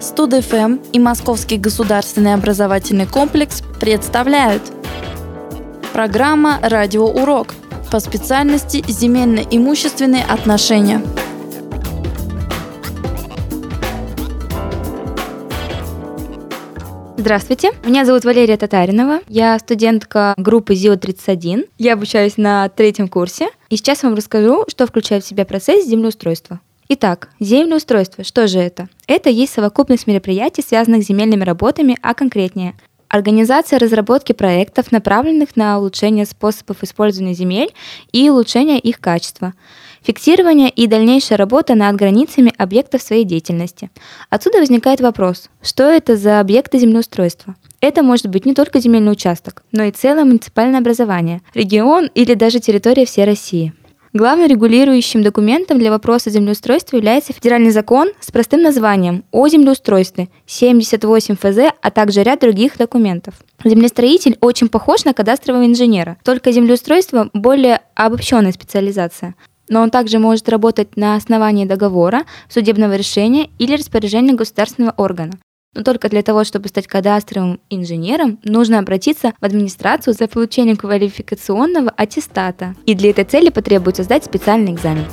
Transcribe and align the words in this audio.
Студ-ФМ 0.00 0.78
и 0.92 0.98
Московский 0.98 1.58
государственный 1.58 2.34
образовательный 2.34 3.06
комплекс 3.06 3.62
представляют 3.80 4.62
Программа 5.92 6.60
«Радиоурок» 6.62 7.54
по 7.90 7.98
специальности 7.98 8.84
«Земельно-имущественные 8.86 10.22
отношения». 10.22 11.02
Здравствуйте, 17.16 17.72
меня 17.84 18.04
зовут 18.04 18.24
Валерия 18.24 18.56
Татаринова, 18.56 19.20
я 19.26 19.58
студентка 19.58 20.34
группы 20.36 20.74
ЗИО-31, 20.74 21.68
я 21.76 21.94
обучаюсь 21.94 22.36
на 22.36 22.68
третьем 22.68 23.08
курсе, 23.08 23.48
и 23.68 23.76
сейчас 23.76 24.04
вам 24.04 24.14
расскажу, 24.14 24.64
что 24.68 24.86
включает 24.86 25.24
в 25.24 25.26
себя 25.26 25.44
процесс 25.44 25.84
землеустройства. 25.84 26.60
Итак, 26.90 27.28
землеустройство, 27.38 28.24
что 28.24 28.46
же 28.46 28.58
это? 28.58 28.88
Это 29.06 29.28
есть 29.28 29.52
совокупность 29.52 30.06
мероприятий, 30.06 30.62
связанных 30.66 31.04
с 31.04 31.06
земельными 31.06 31.44
работами, 31.44 31.98
а 32.00 32.14
конкретнее 32.14 32.74
Организация 33.08 33.78
разработки 33.78 34.32
проектов, 34.32 34.92
направленных 34.92 35.56
на 35.56 35.78
улучшение 35.78 36.26
способов 36.26 36.82
использования 36.82 37.32
земель 37.32 37.74
и 38.12 38.28
улучшение 38.28 38.78
их 38.78 39.00
качества. 39.00 39.54
Фиксирование 40.02 40.68
и 40.68 40.86
дальнейшая 40.86 41.38
работа 41.38 41.74
над 41.74 41.96
границами 41.96 42.52
объектов 42.58 43.02
своей 43.02 43.24
деятельности. 43.24 43.90
Отсюда 44.28 44.58
возникает 44.58 45.00
вопрос, 45.00 45.48
что 45.62 45.84
это 45.84 46.16
за 46.16 46.38
объекты 46.38 46.78
землеустройства? 46.78 47.56
Это 47.80 48.02
может 48.02 48.26
быть 48.26 48.44
не 48.44 48.54
только 48.54 48.78
земельный 48.78 49.12
участок, 49.12 49.62
но 49.72 49.84
и 49.84 49.90
целое 49.90 50.24
муниципальное 50.24 50.80
образование, 50.80 51.40
регион 51.54 52.10
или 52.14 52.34
даже 52.34 52.60
территория 52.60 53.06
всей 53.06 53.24
России. 53.24 53.72
Главным 54.14 54.48
регулирующим 54.48 55.22
документом 55.22 55.78
для 55.78 55.90
вопроса 55.90 56.30
землеустройства 56.30 56.96
является 56.96 57.34
федеральный 57.34 57.70
закон 57.70 58.10
с 58.20 58.30
простым 58.30 58.62
названием 58.62 59.24
«О 59.32 59.48
землеустройстве» 59.48 60.28
78 60.46 61.36
ФЗ, 61.36 61.74
а 61.82 61.90
также 61.90 62.22
ряд 62.22 62.40
других 62.40 62.78
документов. 62.78 63.34
Землестроитель 63.62 64.38
очень 64.40 64.70
похож 64.70 65.04
на 65.04 65.12
кадастрового 65.12 65.66
инженера, 65.66 66.16
только 66.24 66.52
землеустройство 66.52 67.28
более 67.34 67.82
обобщенная 67.94 68.52
специализация. 68.52 69.34
Но 69.68 69.82
он 69.82 69.90
также 69.90 70.18
может 70.18 70.48
работать 70.48 70.96
на 70.96 71.14
основании 71.14 71.66
договора, 71.66 72.22
судебного 72.48 72.96
решения 72.96 73.50
или 73.58 73.76
распоряжения 73.76 74.32
государственного 74.32 74.94
органа. 74.96 75.32
Но 75.74 75.82
только 75.82 76.08
для 76.08 76.22
того, 76.22 76.44
чтобы 76.44 76.68
стать 76.68 76.86
кадастровым 76.86 77.60
инженером, 77.70 78.38
нужно 78.42 78.78
обратиться 78.78 79.32
в 79.40 79.44
администрацию 79.44 80.14
за 80.14 80.26
получением 80.28 80.76
квалификационного 80.76 81.90
аттестата. 81.90 82.74
И 82.86 82.94
для 82.94 83.10
этой 83.10 83.24
цели 83.24 83.50
потребуется 83.50 84.02
сдать 84.02 84.24
специальный 84.24 84.72
экзамен. 84.72 85.04